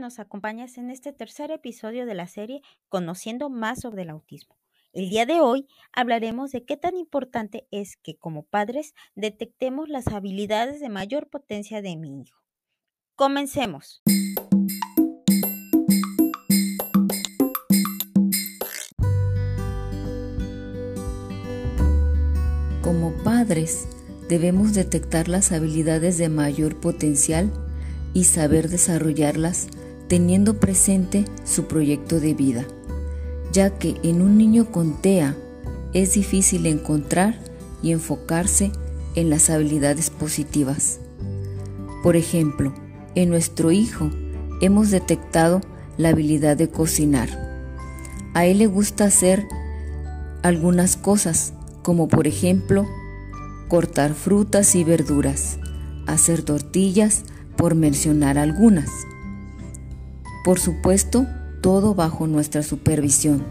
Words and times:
nos 0.00 0.18
acompañas 0.18 0.78
en 0.78 0.90
este 0.90 1.12
tercer 1.12 1.50
episodio 1.52 2.06
de 2.06 2.14
la 2.14 2.26
serie 2.26 2.62
Conociendo 2.88 3.50
más 3.50 3.80
sobre 3.80 4.02
el 4.02 4.10
autismo. 4.10 4.56
El 4.92 5.08
día 5.08 5.24
de 5.24 5.40
hoy 5.40 5.68
hablaremos 5.92 6.50
de 6.50 6.64
qué 6.64 6.76
tan 6.76 6.96
importante 6.96 7.68
es 7.70 7.96
que 7.96 8.16
como 8.16 8.42
padres 8.42 8.94
detectemos 9.14 9.88
las 9.88 10.08
habilidades 10.08 10.80
de 10.80 10.88
mayor 10.88 11.28
potencia 11.28 11.80
de 11.80 11.96
mi 11.96 12.22
hijo. 12.22 12.40
Comencemos. 13.14 14.02
Como 22.82 23.12
padres, 23.22 23.86
debemos 24.28 24.74
detectar 24.74 25.28
las 25.28 25.52
habilidades 25.52 26.18
de 26.18 26.28
mayor 26.28 26.80
potencial 26.80 27.52
y 28.12 28.24
saber 28.24 28.68
desarrollarlas 28.68 29.68
teniendo 30.10 30.58
presente 30.58 31.24
su 31.44 31.66
proyecto 31.66 32.18
de 32.18 32.34
vida, 32.34 32.64
ya 33.52 33.78
que 33.78 33.94
en 34.02 34.22
un 34.22 34.36
niño 34.38 34.72
con 34.72 35.00
TEA 35.00 35.36
es 35.94 36.14
difícil 36.14 36.66
encontrar 36.66 37.38
y 37.80 37.92
enfocarse 37.92 38.72
en 39.14 39.30
las 39.30 39.50
habilidades 39.50 40.10
positivas. 40.10 40.98
Por 42.02 42.16
ejemplo, 42.16 42.74
en 43.14 43.28
nuestro 43.28 43.70
hijo 43.70 44.10
hemos 44.60 44.90
detectado 44.90 45.60
la 45.96 46.08
habilidad 46.08 46.56
de 46.56 46.68
cocinar. 46.68 47.28
A 48.34 48.46
él 48.46 48.58
le 48.58 48.66
gusta 48.66 49.04
hacer 49.04 49.46
algunas 50.42 50.96
cosas, 50.96 51.52
como 51.84 52.08
por 52.08 52.26
ejemplo 52.26 52.84
cortar 53.68 54.14
frutas 54.14 54.74
y 54.74 54.82
verduras, 54.82 55.60
hacer 56.08 56.42
tortillas, 56.42 57.22
por 57.56 57.76
mencionar 57.76 58.38
algunas. 58.38 58.90
Por 60.44 60.58
supuesto, 60.58 61.26
todo 61.60 61.94
bajo 61.94 62.26
nuestra 62.26 62.62
supervisión. 62.62 63.44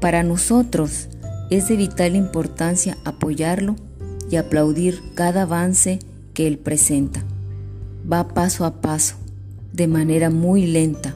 Para 0.00 0.22
nosotros 0.22 1.08
es 1.50 1.68
de 1.68 1.76
vital 1.76 2.16
importancia 2.16 2.96
apoyarlo 3.04 3.76
y 4.30 4.36
aplaudir 4.36 5.00
cada 5.14 5.42
avance 5.42 5.98
que 6.34 6.46
él 6.46 6.58
presenta. 6.58 7.22
Va 8.10 8.28
paso 8.28 8.64
a 8.64 8.80
paso, 8.80 9.16
de 9.72 9.88
manera 9.88 10.30
muy 10.30 10.66
lenta, 10.66 11.14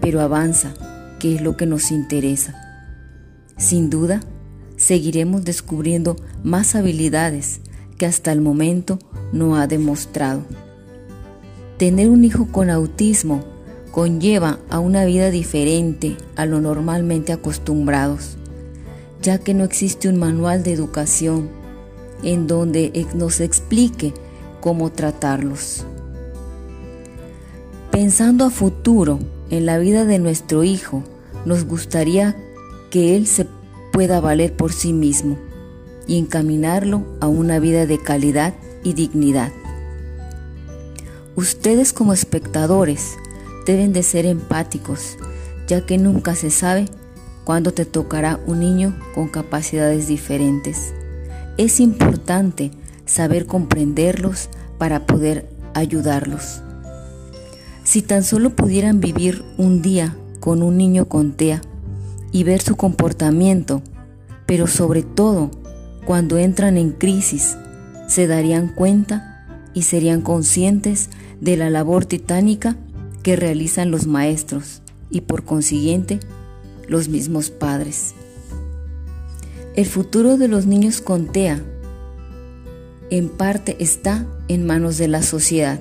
pero 0.00 0.20
avanza, 0.20 0.74
que 1.18 1.36
es 1.36 1.40
lo 1.40 1.56
que 1.56 1.66
nos 1.66 1.90
interesa. 1.90 2.60
Sin 3.56 3.90
duda, 3.90 4.20
seguiremos 4.76 5.44
descubriendo 5.44 6.16
más 6.42 6.74
habilidades 6.74 7.60
que 7.96 8.06
hasta 8.06 8.32
el 8.32 8.40
momento 8.40 8.98
no 9.32 9.56
ha 9.56 9.66
demostrado. 9.66 10.42
Tener 11.78 12.08
un 12.08 12.24
hijo 12.24 12.48
con 12.52 12.70
autismo 12.70 13.53
conlleva 13.94 14.58
a 14.70 14.80
una 14.80 15.04
vida 15.04 15.30
diferente 15.30 16.16
a 16.34 16.46
lo 16.46 16.60
normalmente 16.60 17.32
acostumbrados, 17.32 18.36
ya 19.22 19.38
que 19.38 19.54
no 19.54 19.62
existe 19.62 20.08
un 20.08 20.18
manual 20.18 20.64
de 20.64 20.72
educación 20.72 21.48
en 22.24 22.48
donde 22.48 23.06
nos 23.14 23.38
explique 23.38 24.12
cómo 24.60 24.90
tratarlos. 24.90 25.86
Pensando 27.92 28.44
a 28.44 28.50
futuro 28.50 29.20
en 29.50 29.64
la 29.64 29.78
vida 29.78 30.04
de 30.04 30.18
nuestro 30.18 30.64
hijo, 30.64 31.04
nos 31.44 31.64
gustaría 31.64 32.36
que 32.90 33.14
él 33.14 33.28
se 33.28 33.46
pueda 33.92 34.18
valer 34.18 34.56
por 34.56 34.72
sí 34.72 34.92
mismo 34.92 35.38
y 36.08 36.18
encaminarlo 36.18 37.04
a 37.20 37.28
una 37.28 37.60
vida 37.60 37.86
de 37.86 37.98
calidad 37.98 38.54
y 38.82 38.94
dignidad. 38.94 39.52
Ustedes 41.36 41.92
como 41.92 42.12
espectadores 42.12 43.14
deben 43.64 43.92
de 43.92 44.02
ser 44.02 44.26
empáticos, 44.26 45.16
ya 45.66 45.84
que 45.86 45.98
nunca 45.98 46.34
se 46.34 46.50
sabe 46.50 46.88
cuándo 47.44 47.72
te 47.72 47.84
tocará 47.84 48.40
un 48.46 48.60
niño 48.60 48.96
con 49.14 49.28
capacidades 49.28 50.08
diferentes. 50.08 50.92
Es 51.56 51.80
importante 51.80 52.70
saber 53.06 53.46
comprenderlos 53.46 54.48
para 54.78 55.06
poder 55.06 55.48
ayudarlos. 55.74 56.62
Si 57.84 58.02
tan 58.02 58.24
solo 58.24 58.50
pudieran 58.50 59.00
vivir 59.00 59.44
un 59.58 59.82
día 59.82 60.16
con 60.40 60.62
un 60.62 60.76
niño 60.78 61.06
con 61.06 61.32
TEA 61.32 61.60
y 62.32 62.44
ver 62.44 62.60
su 62.60 62.76
comportamiento, 62.76 63.82
pero 64.46 64.66
sobre 64.66 65.02
todo 65.02 65.50
cuando 66.04 66.38
entran 66.38 66.76
en 66.76 66.92
crisis, 66.92 67.56
se 68.08 68.26
darían 68.26 68.68
cuenta 68.68 69.46
y 69.74 69.82
serían 69.82 70.22
conscientes 70.22 71.10
de 71.40 71.56
la 71.56 71.70
labor 71.70 72.04
titánica 72.06 72.76
que 73.24 73.34
realizan 73.34 73.90
los 73.90 74.06
maestros 74.06 74.82
y 75.10 75.22
por 75.22 75.44
consiguiente 75.44 76.20
los 76.86 77.08
mismos 77.08 77.50
padres. 77.50 78.14
El 79.74 79.86
futuro 79.86 80.36
de 80.36 80.46
los 80.46 80.66
niños 80.66 81.00
con 81.00 81.32
TEA 81.32 81.60
en 83.10 83.28
parte 83.28 83.76
está 83.80 84.26
en 84.46 84.66
manos 84.66 84.98
de 84.98 85.08
la 85.08 85.22
sociedad, 85.22 85.80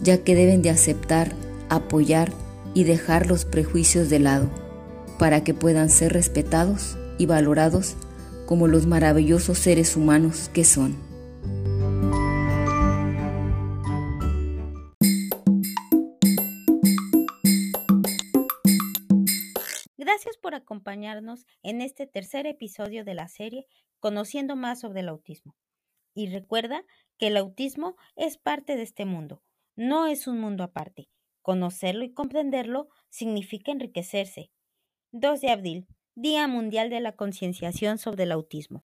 ya 0.00 0.18
que 0.18 0.34
deben 0.34 0.62
de 0.62 0.70
aceptar, 0.70 1.34
apoyar 1.70 2.32
y 2.74 2.84
dejar 2.84 3.26
los 3.26 3.44
prejuicios 3.44 4.10
de 4.10 4.20
lado 4.20 4.50
para 5.18 5.42
que 5.42 5.54
puedan 5.54 5.88
ser 5.88 6.12
respetados 6.12 6.98
y 7.18 7.24
valorados 7.24 7.94
como 8.46 8.68
los 8.68 8.86
maravillosos 8.86 9.58
seres 9.58 9.96
humanos 9.96 10.50
que 10.52 10.64
son. 10.64 10.94
Gracias 20.16 20.38
por 20.38 20.54
acompañarnos 20.54 21.44
en 21.62 21.82
este 21.82 22.06
tercer 22.06 22.46
episodio 22.46 23.04
de 23.04 23.12
la 23.12 23.28
serie 23.28 23.66
Conociendo 24.00 24.56
más 24.56 24.80
sobre 24.80 25.00
el 25.00 25.10
autismo. 25.10 25.54
Y 26.14 26.28
recuerda 26.30 26.82
que 27.18 27.26
el 27.26 27.36
autismo 27.36 27.96
es 28.14 28.38
parte 28.38 28.76
de 28.76 28.82
este 28.82 29.04
mundo, 29.04 29.42
no 29.74 30.06
es 30.06 30.26
un 30.26 30.40
mundo 30.40 30.64
aparte. 30.64 31.10
Conocerlo 31.42 32.02
y 32.02 32.14
comprenderlo 32.14 32.88
significa 33.10 33.72
enriquecerse. 33.72 34.50
2 35.12 35.38
de 35.42 35.50
abril, 35.50 35.86
Día 36.14 36.48
Mundial 36.48 36.88
de 36.88 37.00
la 37.00 37.12
Concienciación 37.12 37.98
sobre 37.98 38.22
el 38.22 38.32
Autismo. 38.32 38.84